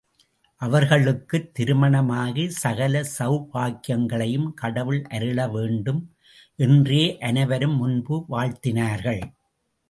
[0.61, 6.01] அவர்களுக்குத் திருமணமாகி, சகல சௌபாக்கியங்களையும் கடவுள் அருள வேண்டும்!
[6.59, 9.23] என்றே அனைவரும் முன்பு வாழ்த்தினார்கள்.